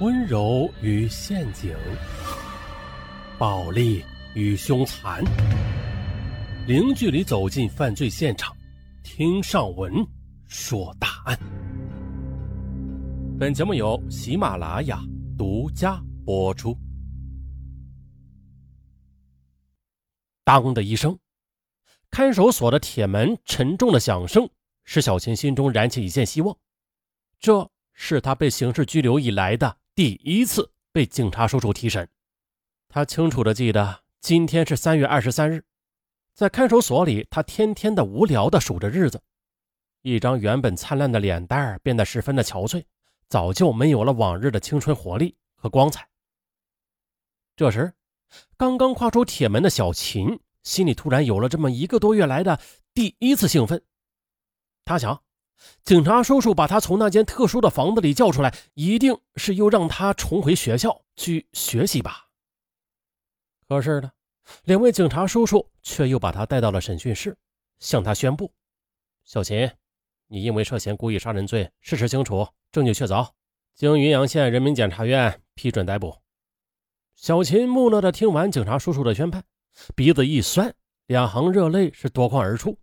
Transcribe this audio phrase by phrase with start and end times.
[0.00, 1.72] 温柔与陷阱，
[3.38, 5.22] 暴力与凶残，
[6.66, 8.56] 零距离走进犯罪现场，
[9.04, 10.04] 听上文
[10.48, 11.38] 说大案。
[13.38, 15.00] 本节目由喜马拉雅
[15.38, 16.76] 独家播出。
[20.42, 21.16] 当的一声，
[22.10, 24.50] 看守所的铁门沉重的响声，
[24.82, 26.56] 使小琴心中燃起一线希望。
[27.38, 29.76] 这是他被刑事拘留以来的。
[29.94, 32.08] 第一次被警察叔叔提审，
[32.88, 35.64] 他清楚的记得今天是三月二十三日，
[36.34, 39.22] 在看守所里，他天天的无聊的数着日子，
[40.02, 42.84] 一张原本灿烂的脸蛋变得十分的憔悴，
[43.28, 46.08] 早就没有了往日的青春活力和光彩。
[47.54, 47.92] 这时，
[48.56, 52.58] 刚刚跨出铁门的小琴心里突然有了这么一个多月来的
[52.94, 53.80] 第一次兴奋，
[54.84, 55.22] 他想。
[55.82, 62.28] 警察叔叔把他从那间特殊的房子里叫出来，一定是又让他重回学校去学习吧。
[63.68, 64.10] 可是呢，
[64.64, 67.36] 两位警察叔叔却又把他带到了审讯室，
[67.78, 68.52] 向他宣布
[69.24, 69.70] ：“小琴，
[70.28, 73.28] 你因为涉嫌故意杀人罪，事实清楚，证据确凿，
[73.74, 76.16] 经云阳县人民检察院批准逮捕。”
[77.16, 79.44] 小琴木讷的听完警察叔叔的宣判，
[79.94, 80.74] 鼻子一酸，
[81.06, 82.78] 两行热泪是夺眶而出，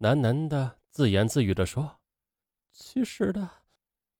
[0.00, 0.78] 喃喃的。
[0.90, 1.98] 自言自语地说
[2.76, 3.62] ：“其实的，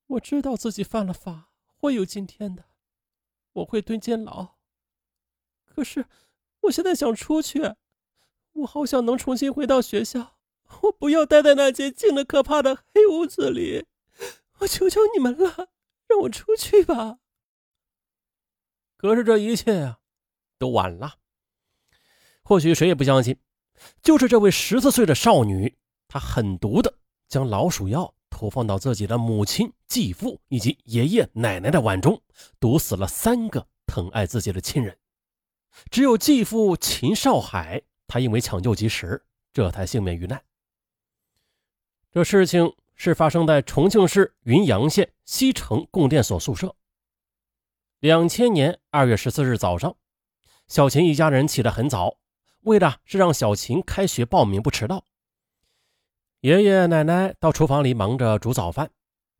[0.06, 2.66] 我知道自己犯了法，会有今天的，
[3.52, 4.54] 我会蹲监牢。
[5.64, 6.06] 可是，
[6.60, 7.74] 我现在想出去，
[8.52, 10.38] 我好想能重新回到学校，
[10.82, 13.86] 我不要待在那间静的可怕的黑屋子里。
[14.58, 15.70] 我求求你们了，
[16.06, 17.18] 让我出去吧。
[18.96, 19.98] 可是这一切啊，
[20.58, 21.18] 都晚了。
[22.44, 23.40] 或许谁也不相信，
[24.00, 32.20] 就是这位十四岁的少女。”她狠毒的将老鼠药投放到自己的母亲、继父以及爷爷奶奶的碗中，
[32.58, 34.98] 毒死了三个疼爱自己的亲人。
[35.88, 40.42] 只有继父秦少海，他因为抢救及时，这才幸免于难。
[42.10, 46.74] 这事情是发生在重庆市云阳县西城供电所宿舍。
[48.00, 49.96] 两千年二月十四日早上，
[50.66, 52.18] 小秦一家人起得很早，
[52.62, 55.04] 为的是让小秦开学报名不迟到。
[56.44, 58.90] 爷爷奶奶到厨房里忙着煮早饭，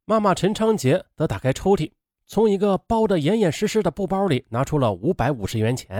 [0.06, 1.92] 妈妈陈昌杰则打开抽屉，
[2.26, 5.98] 从一个包得严严实实的布包里拿出了五百五十元钱。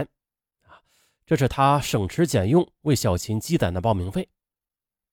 [0.63, 0.81] 啊，
[1.23, 4.27] 这是他省吃俭用为小琴积攒的报名费。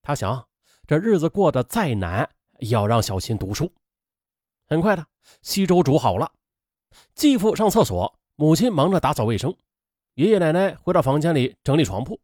[0.00, 0.48] 他想，
[0.86, 2.26] 这日子过得再难，
[2.60, 3.70] 也要让小琴读书。
[4.66, 5.06] 很快的，
[5.42, 6.32] 稀粥煮好了，
[7.14, 9.54] 继父上厕所，母亲忙着打扫卫生，
[10.14, 12.18] 爷爷奶奶回到房间里整理床铺。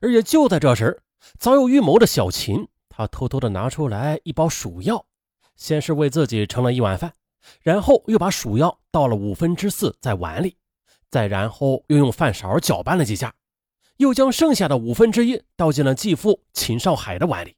[0.00, 1.00] 而且就在这时，
[1.38, 2.66] 早有预谋的小琴。
[2.90, 5.06] 他偷偷的拿出来一包鼠药，
[5.56, 7.14] 先是为自己盛了一碗饭，
[7.62, 10.56] 然后又把鼠药倒了五分之四在碗里，
[11.08, 13.32] 再然后又用饭勺搅拌了几下，
[13.96, 17.56] 又将剩下的五分之一倒进了继父秦少海的碗里。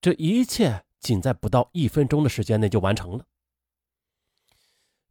[0.00, 3.24] 这一切仅在不到一分钟的时间内就完成了。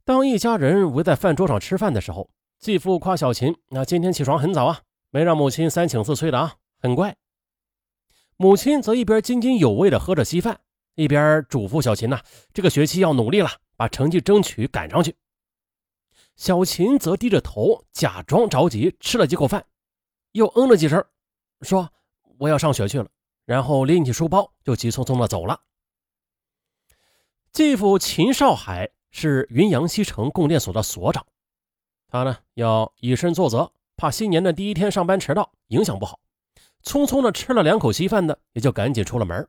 [0.04, 2.28] 当一家人围在饭桌上吃饭的时候，
[2.58, 7.16] 继父夸小琴：“那今天起床很早啊，没让母亲三请四催的啊，很乖。”
[8.36, 10.60] 母亲则一边津津有味地喝着稀饭，
[10.94, 12.20] 一边嘱咐小琴呐
[12.52, 15.16] ：“这个学期要努力了，把成绩争取赶上去。”
[16.36, 19.66] 小琴则低着头，假装着急，吃了几口饭，
[20.32, 21.04] 又嗯了几声，
[21.62, 21.90] 说
[22.38, 23.08] ：“我要上学去了。”
[23.46, 25.60] 然后拎起书包就急匆匆地走了。
[27.52, 31.24] 继父秦少海是云阳西城供电所的所长，
[32.08, 36.18] 他呢要以身作则，怕新年的第一天上班迟到，影响不好。
[36.84, 39.48] 匆匆的吃了两口稀饭的，也就赶紧出了门。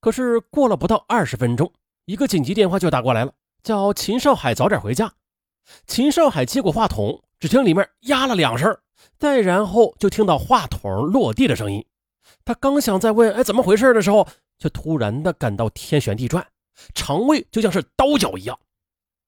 [0.00, 1.72] 可是过了不到二十分钟，
[2.04, 3.32] 一个紧急电话就打过来了，
[3.62, 5.12] 叫秦少海早点回家。
[5.86, 8.78] 秦少海接过话筒，只听里面呀了两声，
[9.18, 11.84] 再然后就听到话筒落地的声音。
[12.44, 16.46] 他刚想再问“哎，怎么回事”的时候，却突然的感到天旋地转，
[16.94, 18.58] 肠胃就像是刀绞一样。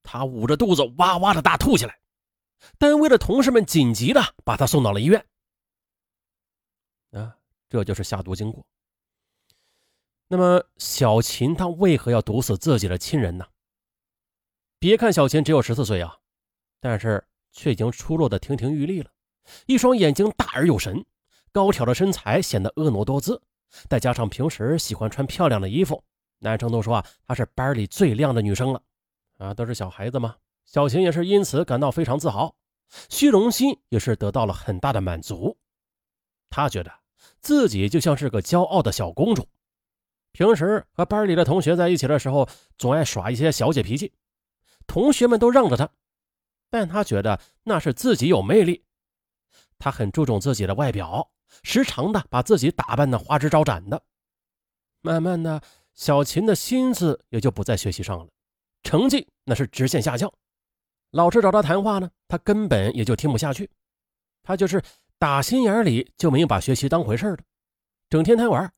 [0.04, 1.98] 他捂着肚子哇哇的大吐起来。
[2.78, 5.24] 单位的同事们紧急的把他送到了医院。
[7.12, 7.36] 啊，
[7.68, 8.66] 这就是下毒经过。
[10.28, 13.46] 那么，小琴她为何要毒死自己的亲人呢？
[14.78, 16.18] 别看小琴只有十四岁啊，
[16.80, 19.10] 但是却已经出落的亭亭玉立了，
[19.66, 21.04] 一双眼睛大而有神，
[21.50, 23.40] 高挑的身材显得婀娜多姿，
[23.88, 26.04] 再加上平时喜欢穿漂亮的衣服，
[26.38, 28.82] 男生都说啊，她是班里最靓的女生了。
[29.38, 32.54] 啊，都是小孩子嘛，小琴也是因此感到非常自豪，
[33.08, 35.56] 虚荣心也是得到了很大的满足。
[36.50, 36.92] 他觉得
[37.40, 39.48] 自己就像是个骄傲的小公主，
[40.32, 44.12] 平时和班里的同学在一起的时候，总爱耍一些小姐脾气。
[44.86, 45.90] 同学们都让着他，
[46.70, 48.84] 但他觉得那是自己有魅力。
[49.78, 51.30] 他很注重自己的外表，
[51.62, 54.02] 时常的把自己打扮的花枝招展的。
[55.00, 55.62] 慢慢的，
[55.94, 58.28] 小琴的心思也就不在学习上了，
[58.82, 60.32] 成绩那是直线下降。
[61.10, 63.70] 老师找他谈话呢，他根本也就听不下去。
[64.42, 64.82] 他就是
[65.18, 67.42] 打心眼里就没有把学习当回事的，
[68.08, 68.72] 整天贪玩。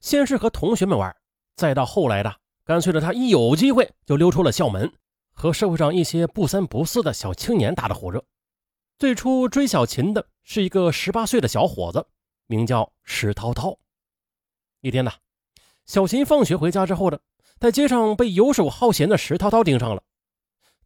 [0.00, 1.16] 先是和同学们玩，
[1.56, 4.92] 再到后来的，干脆的他一有机会就溜出了校门，
[5.32, 8.22] 和社会上一些不三不四的小青年打得火热。
[8.98, 12.06] 最初追小琴的是一个十八岁的小伙子，
[12.46, 13.78] 名叫石涛涛。
[14.82, 15.10] 一天呢，
[15.86, 17.18] 小琴放学回家之后呢，
[17.58, 20.02] 在街上被游手好闲的石涛涛盯上了。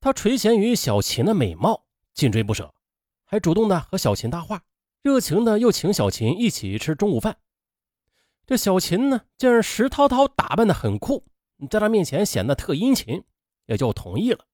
[0.01, 2.73] 他垂涎于小琴的美貌，紧追不舍，
[3.25, 4.63] 还主动的和小琴搭话，
[5.05, 7.37] 热情的又请小琴一起吃中午饭。
[8.47, 11.27] 这小琴呢，见石涛涛打扮的很酷，
[11.69, 13.23] 在他面前显得特殷勤，
[13.67, 14.47] 也就同意了。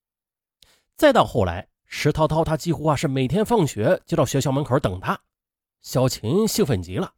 [0.96, 1.68] 再到后来。
[1.86, 5.20] 石涛涛，他几乎啊是每天放学就到学校门口等他。
[5.82, 7.12] 小琴兴奋极了，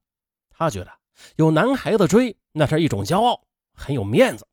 [0.51, 0.91] 他觉得
[1.37, 3.43] 有男孩子追那是一种骄傲，
[3.75, 4.47] 很有面子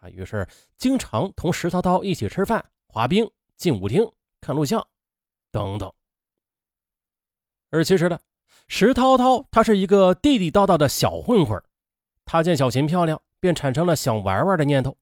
[0.00, 0.08] 啊。
[0.10, 4.08] 于是经常同石涛涛一起吃饭、滑冰、进舞厅、
[4.40, 4.84] 看录像
[5.52, 5.92] 等等。
[7.70, 8.18] 而其实呢，
[8.68, 11.62] 石涛涛他是一个地地道道的小混混，
[12.24, 14.96] 他见小琴漂亮，便产生了想玩玩的念头。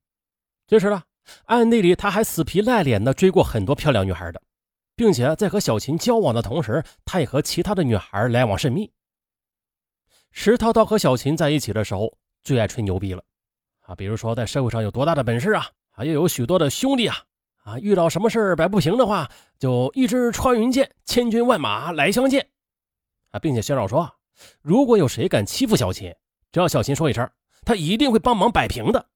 [0.66, 1.02] 其实呢，
[1.44, 4.42] 暗地里他还死皮赖脸的追过很多漂亮女孩的。
[4.98, 8.90] 并且在和小琴交往的同时，他也和其他的女孩来往甚密。
[10.32, 13.22] 石涛涛和小琴在一起的时候，最爱吹牛逼了
[13.82, 17.16] 啊，比如说在社会上有多大的本事啊，啊，又有许多的兄弟啊，
[17.62, 22.48] 啊，遇到什么事摆不平的话，就一支穿云箭，千军万马来相见
[23.30, 24.10] 啊，并且宣告说，
[24.60, 26.14] 如果有谁敢欺负小琴，
[26.52, 27.30] 只要小琴说一声，
[27.64, 29.08] 他一定会帮忙摆平的。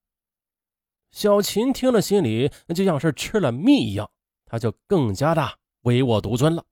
[1.11, 4.11] 小琴听了，心里那就像是吃了蜜一样，
[4.47, 5.59] 他就更加的。
[5.85, 6.63] 唯我独尊了。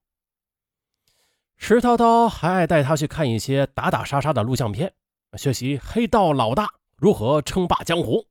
[1.57, 4.93] 石涛涛还爱带他去看一些打打杀杀的录像片，
[5.35, 8.27] 学习黑道老大如何称霸江湖。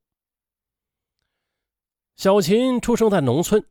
[2.15, 3.61] 小琴出生在农村，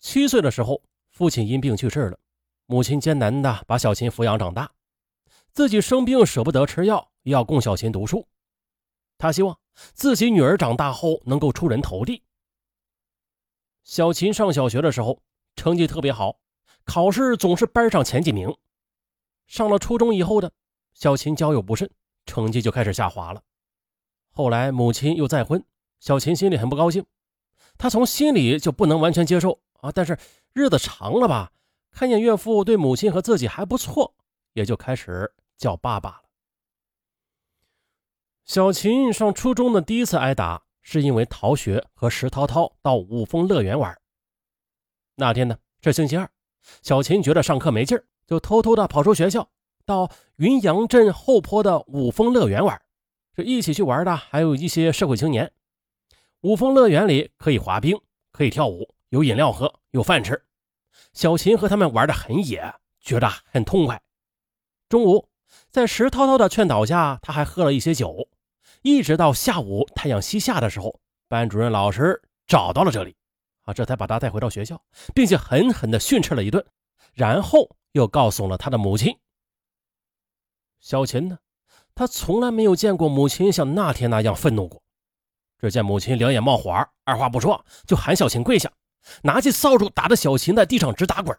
[0.00, 2.18] 七岁的时候，父亲因病去世了，
[2.64, 4.72] 母亲艰难的把小琴抚养长大，
[5.56, 8.28] 自己生病舍不得吃药，要供小琴读书。
[9.16, 9.58] 他希望
[9.94, 12.22] 自己女儿长大后能够出人头地。
[13.82, 15.18] 小琴上小学的时候，
[15.54, 16.38] 成绩特别好。
[16.84, 18.54] 考试总是班上前几名，
[19.46, 20.52] 上了初中以后的
[20.92, 21.90] 小琴交友不慎，
[22.26, 23.42] 成绩就开始下滑了。
[24.28, 25.64] 后来母亲又再婚，
[26.00, 27.02] 小琴心里很不高兴，
[27.78, 29.90] 她从心里就不能完全接受啊。
[29.90, 30.18] 但是
[30.52, 31.50] 日子长了吧，
[31.92, 34.14] 看见岳父对母亲和自己还不错，
[34.52, 36.22] 也就开始叫爸爸了。
[38.44, 43.98] 小琴上初中的第一次挨打，是因为逃学和石涛涛到五峰乐园玩。
[45.16, 46.30] 那天呢是星期二。
[46.82, 49.48] 小琴觉得上课没劲儿，就偷偷的跑出学校，
[49.84, 52.80] 到云阳镇后坡的五峰乐园玩。
[53.34, 55.52] 这一起去玩的还有一些社会青年。
[56.40, 58.00] 五峰乐园里可以滑冰，
[58.30, 60.44] 可以跳舞，有饮料喝，有饭吃。
[61.12, 64.00] 小琴和他们玩的很野，觉得很痛快。
[64.88, 65.28] 中午，
[65.70, 68.28] 在石涛涛的劝导下，他还喝了一些酒，
[68.82, 73.16] 一直到下午太阳西下的时候，班主任老师找到了这里。
[73.62, 74.80] 啊，这才把他带回到学校，
[75.12, 76.64] 并且狠狠地训斥了一顿，
[77.14, 79.18] 然后又告诉了他的母亲。
[80.78, 81.38] 小琴呢，
[81.92, 84.80] 他从来没有见过母亲像那天那样愤怒过。
[85.58, 86.70] 只见母亲两眼冒火，
[87.04, 88.70] 二话不说就喊小琴跪下，
[89.22, 91.36] 拿起扫帚打的小琴在地上直打滚。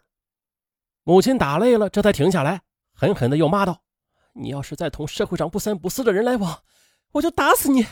[1.04, 2.60] 母亲打累了，这才停下来，
[2.92, 3.80] 狠狠地又骂道
[4.38, 6.62] ：“你要是再同社会上不三不四的人来往，
[7.12, 7.82] 我就打死你！”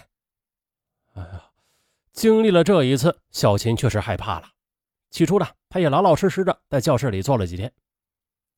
[1.14, 1.50] 哎呀！
[2.12, 4.48] 经历了这一次，小琴确实害怕了。
[5.10, 7.72] 起初呢，他也老老实实的在教室里坐了几天。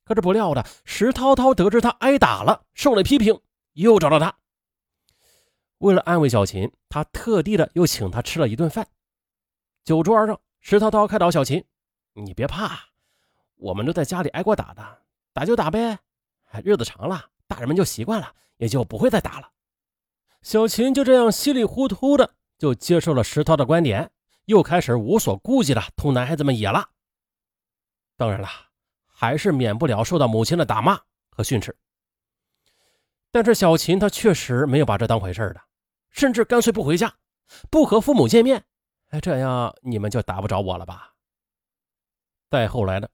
[0.04, 3.40] 可是不料的，石涛涛得知他挨打了，受了批评，
[3.72, 4.38] 又找到他。
[5.78, 8.88] 为了安慰小琴，他特地的又请他吃了一顿饭。
[9.84, 11.64] 酒桌上，石涛涛开导小琴
[12.14, 12.78] ：“你别怕，
[13.56, 15.02] 我们都在家里挨过打的，
[15.32, 15.98] 打就打呗。
[16.64, 19.50] 日子长了，大人们就习惯了，也就不会再打了。”
[20.42, 22.36] 小琴就这样稀里糊涂的。
[22.58, 24.10] 就接受了石涛的观点，
[24.46, 26.90] 又开始无所顾忌的同男孩子们野了。
[28.16, 28.48] 当然了，
[29.06, 31.00] 还是免不了受到母亲的打骂
[31.30, 31.76] 和训斥。
[33.30, 35.60] 但是小琴她确实没有把这当回事的，
[36.10, 37.14] 甚至干脆不回家，
[37.70, 38.64] 不和父母见面。
[39.10, 41.14] 哎，这样你们就打不着我了吧？
[42.50, 43.08] 再后来呢，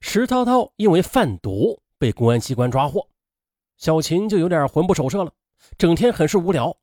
[0.00, 3.08] 石涛涛因为贩毒被公安机关抓获，
[3.84, 5.34] 小琴就有点魂不守舍了，
[5.76, 6.78] 整天很是无聊。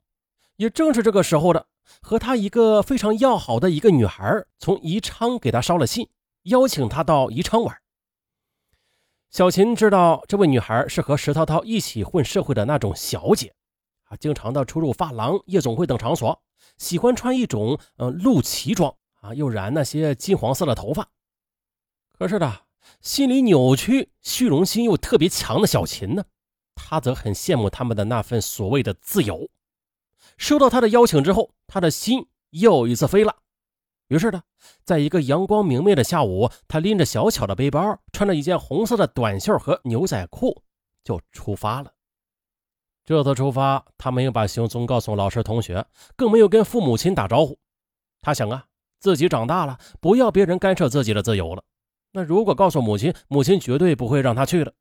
[0.58, 1.66] 也正是这个时候的，
[2.00, 6.08] 和他一个非常要好的一个女孩从宜昌给他捎了信，
[6.44, 7.76] 邀请他到宜昌玩。
[9.32, 13.52] 小琴知道这位女孩是和石涛涛一起混社会的那种小姐，
[14.04, 16.40] 啊，经常的出入发廊、夜总会等场所，
[16.78, 21.10] 喜欢穿一种嗯露脐装啊，又染那些金黄色的头发。
[22.12, 22.62] 可是的，
[23.02, 26.26] 心里扭曲、虚荣心又特别强的小琴呢，
[26.76, 29.50] 他则很羡慕他们的那份所谓的自由。
[30.38, 33.36] 收到他的邀请之后，他的心又一次飞了。
[34.08, 34.42] 于是呢，
[34.84, 40.62] 在一个阳光明媚的下午，他拎着小巧的背包，穿着一件红色的短袖和牛仔裤，
[41.04, 41.94] 就出发了。
[43.06, 45.86] 这次出发，他没有把行踪告诉老师、同学，
[46.16, 47.58] 更没有跟父母亲打招呼。
[48.22, 48.66] 他想啊，
[49.00, 51.64] 自己长大了，不要别人干涉自己的自由了。
[52.12, 54.74] 那如果告诉母亲，母亲绝对不会让他去的。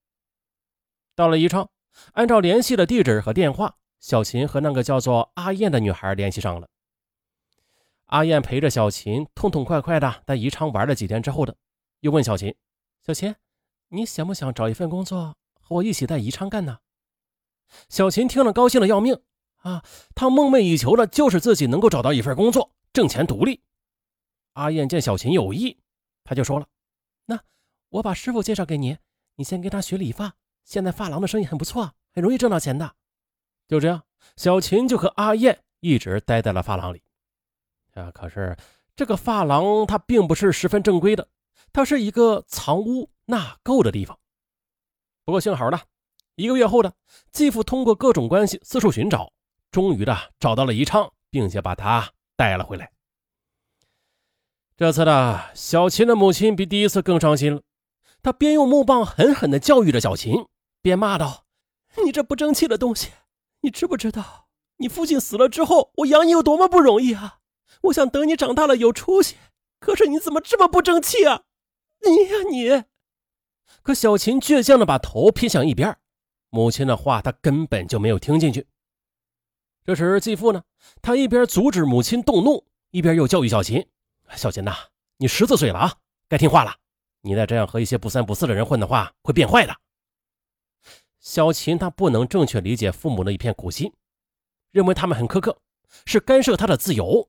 [1.15, 1.69] 到了宜昌，
[2.13, 6.69] 按照联系的地址和电话，小琴和那个叫做阿燕的女孩联系上了。
[8.07, 11.57] 阿燕陪着小琴痛痛快快的在宜昌玩了几天之后的，
[12.01, 12.55] 又问小琴
[13.07, 13.35] ：“小琴，
[13.89, 16.79] 你想不想找一份工作和我一起在宜昌干呢？”
[17.89, 19.21] 小琴听了高兴的要命
[19.59, 19.85] 啊！
[20.15, 23.63] 她梦寐以求的就是自己能够找到一份工作，挣钱独立。
[24.55, 25.79] 阿燕见小琴有意，
[26.25, 26.67] 他就说了
[27.27, 27.39] ：“那
[27.91, 28.99] 我把师傅介绍给你，
[29.37, 30.35] 你先跟他学理发。
[30.65, 32.95] 现在发廊的生意很不错，很容易挣到钱的。”
[33.69, 34.03] 就这样，
[34.37, 37.03] 小琴就和阿燕一直待在了发廊里。
[37.95, 38.57] 啊，可是
[38.97, 41.29] 这个发廊它并不是十分正规的，
[41.73, 44.19] 它是一个藏污纳垢的地方。
[45.25, 45.81] 不过幸好呢，
[46.35, 46.93] 一个月后的
[47.31, 49.33] 继父通过各种关系四处寻找，
[49.71, 52.91] 终于的找到了宜昌，并且把他带了回来。
[54.77, 57.63] 这次呢，小琴的母亲比第一次更伤心了，
[58.23, 60.47] 他边用木棒狠狠地教育着小琴，
[60.83, 61.45] 边骂道
[62.05, 63.11] ：“你这不争气的东西，
[63.63, 67.39] 你知不知道你父亲死了之后，我养你有多么不容易啊？”
[67.85, 69.37] 我想等你长大了有出息，
[69.79, 71.45] 可是你怎么这么不争气啊？
[72.05, 72.85] 你呀你！
[73.83, 75.97] 可小琴倔强的把头偏向一边，
[76.51, 78.67] 母亲的话她根本就没有听进去。
[79.87, 80.63] 这时继父呢，
[81.01, 83.87] 他一边阻止母亲动怒，一边又教育小琴
[84.37, 84.75] ：“小琴呐，
[85.17, 85.95] 你十四岁了啊，
[86.29, 86.77] 该听话了。
[87.23, 89.75] 你再这样和一些不三不四的人混的话，会变坏的。”
[91.21, 93.93] 小琴她不能正确理解父母的一片苦心，
[94.71, 95.61] 认为他们很苛刻，
[96.07, 97.29] 是干涉她的自由。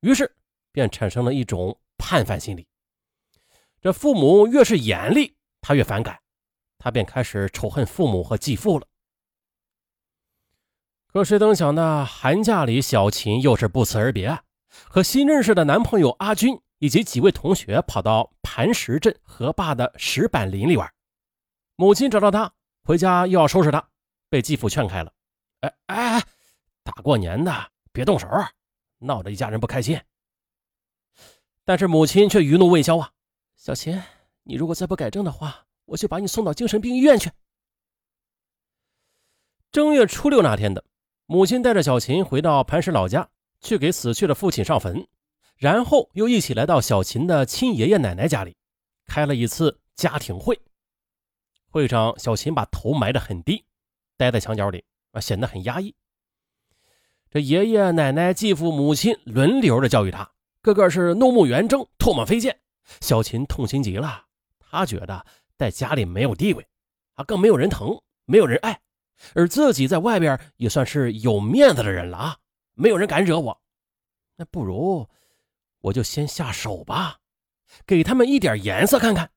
[0.00, 0.34] 于是，
[0.72, 2.66] 便产生了一种叛反心理。
[3.80, 6.18] 这父母越是严厉，他越反感，
[6.78, 8.86] 他便开始仇恨父母和继父了。
[11.06, 12.04] 可谁曾想呢？
[12.04, 14.40] 寒假里，小琴又是不辞而别，
[14.88, 20.92] 和新认识的男朋友阿军以及几位同学跑到磐石镇河坝的石板林里玩。
[21.76, 23.88] 母亲找到他，回家又要收拾他，
[24.28, 25.12] 被继父劝开了。
[25.60, 26.22] 哎哎哎，
[26.82, 28.26] 大过年的，别动手。
[28.98, 29.96] 闹得一家人不开心，
[31.64, 33.08] 但是母亲却余怒未消啊！
[33.54, 34.02] 小琴，
[34.42, 37.30] 你如果再不改正的话，我就把你送到精神病医院去。
[39.70, 40.84] 正月初六那天的，
[41.26, 45.06] 母亲带着小琴回到磐石老家，去给死去的父亲上坟，
[45.58, 48.56] 然后又一起来到小琴的亲爷爷奶奶家里，
[49.06, 50.58] 开了一次家庭会。
[51.68, 53.64] 会上，小琴把头埋得很低，
[54.16, 55.92] 待在墙角里啊，显得很压抑。
[57.28, 60.30] 这爷爷奶奶、继父母亲轮流的教育他，
[60.62, 62.56] 个个是怒目圆睁、唾沫飞溅。
[63.00, 64.24] 小琴痛心极了，
[64.58, 65.26] 他觉得
[65.58, 66.66] 在家里没有地位，
[67.14, 68.80] 啊，更没有人疼，没有人爱，
[69.34, 72.36] 而自己在外边也算是有面子的人了啊，
[72.74, 73.60] 没有人敢惹我。
[74.36, 75.06] 那不如
[75.80, 77.18] 我就先下手吧，
[77.86, 79.30] 给他们一点颜色看看。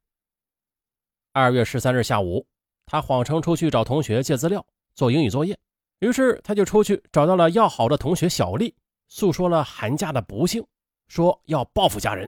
[1.31, 2.47] 二月十三日下午，
[2.85, 5.57] 他谎称出去找同学借资料做英语作业。
[5.99, 8.75] 于是他就出去找到了要好的同学小丽，
[9.07, 10.65] 诉说了寒假的不幸，
[11.07, 12.27] 说要报复家人。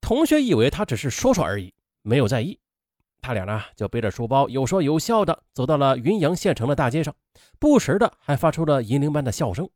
[0.00, 2.58] 同学以为他只是说说而已，没有在意。
[3.20, 7.14] 他俩呢就背着书包，有说有笑的走到了云阳县城的大街上，
[7.58, 9.68] 不时的还发出了银铃般的笑声。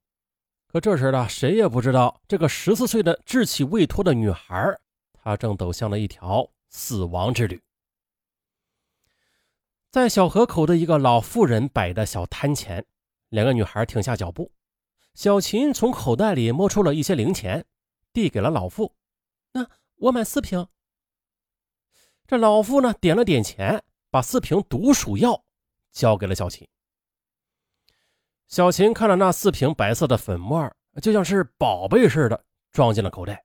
[0.69, 4.79] 可这时呢，谁也不知道这个十四岁的稚气未脱的女孩，
[5.13, 7.63] 她正走向了一条死亡之旅。
[9.91, 12.85] 在小河口的一个老妇人摆的小摊前，
[13.31, 14.53] 两个女孩停下脚步。
[15.15, 17.65] 小琴从口袋里摸出了一些零钱，
[18.13, 18.95] 递给了老妇
[19.53, 20.67] ：“那我买四瓶。”
[22.27, 25.45] 这老妇呢，点了点钱，把四瓶毒鼠药
[25.91, 26.69] 交给了小琴。
[28.49, 30.73] 小琴看着那四瓶白色的粉末，
[31.03, 33.45] 就像是宝贝似的，装进了口袋，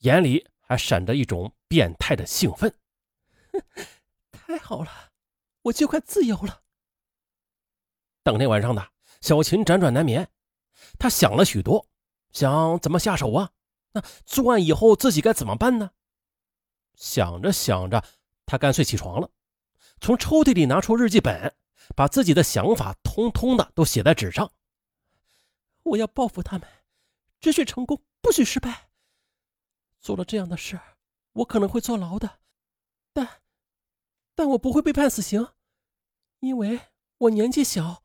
[0.00, 2.72] 眼里还闪着一种变态的兴奋。
[4.30, 4.90] 太好了！
[5.62, 6.60] 我就快自由了。
[8.22, 8.86] 当天晚上的
[9.20, 10.28] 小琴辗转难眠，
[10.98, 11.86] 她想了许多，
[12.32, 13.50] 想怎么下手啊？
[13.92, 15.92] 那作案以后自己该怎么办呢？
[16.96, 18.04] 想着想着，
[18.44, 19.30] 他干脆起床了，
[20.00, 21.54] 从抽屉里拿出日记本，
[21.94, 24.52] 把自己的想法通通的都写在纸上。
[25.82, 26.68] 我要报复他们，
[27.40, 28.88] 只许成功，不许失败。
[30.00, 30.80] 做了这样的事，
[31.32, 32.40] 我可能会坐牢的，
[33.12, 33.42] 但，
[34.34, 35.46] 但我不会被判死刑，
[36.40, 36.80] 因为
[37.18, 38.04] 我年纪小。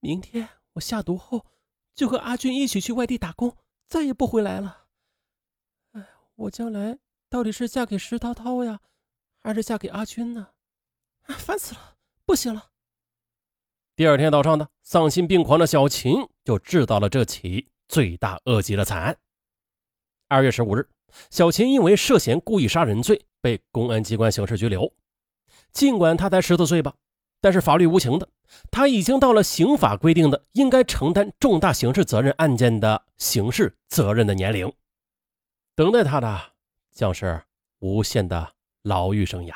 [0.00, 1.46] 明天我下毒后，
[1.94, 3.56] 就和阿军一起去外地打工，
[3.88, 4.86] 再也不回来了。
[5.92, 8.80] 哎，我将来到底是嫁给石涛涛呀，
[9.38, 10.52] 还是嫁给阿军呢？
[11.22, 12.72] 烦死了，不行了。
[13.96, 19.16] 第二天早上呢，丧心病狂的小秦就制造了这起罪大恶极的惨案。
[20.26, 20.88] 二月十五日，
[21.30, 24.92] 小秦因为涉嫌故意杀人罪被公安机关刑事拘留。
[25.72, 26.92] 尽管他才十四岁吧。
[27.40, 28.26] 但是法律无情的，
[28.70, 34.72] 他已经到了刑法规定的应该承担重大刑事责任案件的刑事责任的年龄，
[35.76, 36.40] 等待他的
[36.90, 37.42] 将是
[37.80, 39.54] 无限的牢狱生涯。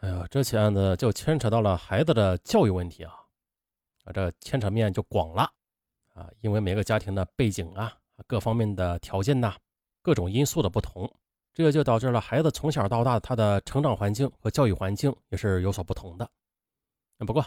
[0.00, 3.12] 哎呀，这起案子就牵扯到了孩子的教育问题啊，
[4.04, 5.42] 啊，这牵扯面就广了
[6.14, 7.92] 啊，因为每个家庭的背景啊，
[8.26, 9.54] 各方面的条件呐，
[10.00, 11.10] 各种因素的不同。
[11.52, 16.30] 这就导致了孩子从小到大他的成长环境和教育环境也是有所不同的。
[17.26, 17.44] 不过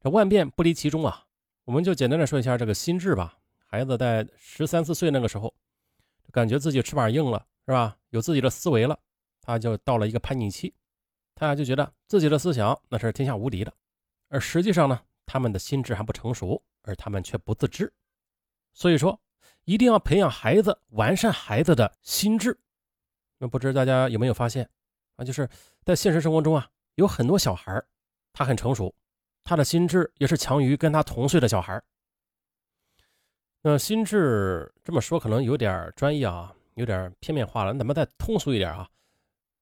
[0.00, 1.26] 这万变不离其中啊，
[1.64, 3.36] 我们就简单的说一下这个心智吧。
[3.66, 5.52] 孩子在十三四岁那个时候，
[6.30, 7.98] 感觉自己翅膀硬了，是吧？
[8.10, 8.98] 有自己的思维了，
[9.42, 10.72] 他就到了一个叛逆期，
[11.48, 13.72] 他就觉得自己的思想那是天下无敌的。
[14.28, 17.92] 而实际上呢，他们的心智还不成熟，而他们却不自知。
[18.72, 19.20] 所以说，
[19.64, 22.58] 一定要培养孩子，完善孩子的心智。
[23.38, 24.68] 那不知大家有没有发现
[25.16, 25.24] 啊？
[25.24, 25.48] 就是
[25.84, 27.82] 在现实生活中啊，有很多小孩
[28.32, 28.94] 他很成熟，
[29.44, 31.82] 他的心智也是强于跟他同岁的小孩
[33.60, 37.74] 那心智这么说可能有点专业啊，有点片面化了。
[37.74, 38.88] 咱们再通俗一点啊，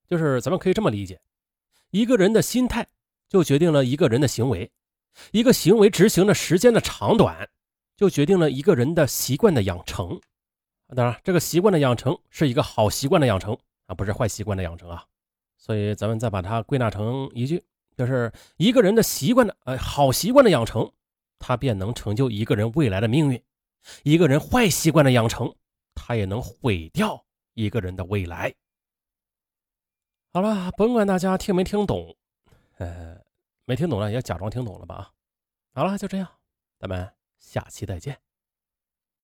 [0.07, 1.21] 就是咱们可以这么理解：
[1.91, 2.87] 一个人的心态
[3.29, 4.71] 就决定了一个人的行为，
[5.31, 7.49] 一个行为执行的时间的长短，
[7.95, 10.19] 就决定了一个人的习惯的养成。
[10.95, 13.57] 当然，这个习惯的养成是一个好习惯的养成。
[13.87, 15.03] 啊，不是坏习惯的养成啊，
[15.57, 17.61] 所以咱们再把它归纳成一句，
[17.97, 20.89] 就是一个人的习惯的，呃，好习惯的养成，
[21.39, 23.37] 他便能成就一个人未来的命运；
[24.03, 25.53] 一个人坏习惯的养成，
[25.93, 28.53] 他也能毁掉一个人的未来。
[30.33, 32.15] 好了，甭管大家听没听懂，
[32.77, 33.21] 呃，
[33.65, 35.11] 没听懂了也假装听懂了吧啊。
[35.73, 36.27] 好了，就这样，
[36.79, 38.17] 咱们下期再见。